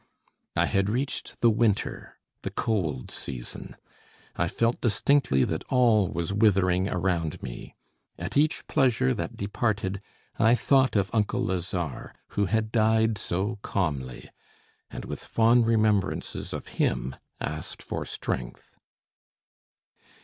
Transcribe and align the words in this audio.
I 0.55 0.65
had 0.65 0.89
reached 0.89 1.39
the 1.41 1.51
winter, 1.51 2.17
the 2.41 2.49
cold 2.49 3.11
season. 3.11 3.75
I 4.35 4.47
felt 4.47 4.81
distinctly 4.81 5.43
that 5.43 5.63
all 5.69 6.07
was 6.07 6.33
withering 6.33 6.89
around 6.89 7.43
me. 7.43 7.75
At 8.17 8.35
each 8.35 8.65
pleasure 8.65 9.13
that 9.13 9.37
departed, 9.37 10.01
I 10.39 10.55
thought 10.55 10.95
of 10.95 11.11
uncle 11.13 11.43
Lazare, 11.45 12.15
who 12.29 12.45
had 12.45 12.71
died 12.71 13.19
so 13.19 13.59
calmly; 13.61 14.31
and 14.89 15.05
with 15.05 15.23
fond 15.23 15.67
remembrances 15.67 16.51
of 16.51 16.65
him, 16.81 17.15
asked 17.39 17.83
for 17.83 18.03
strength. 18.03 18.73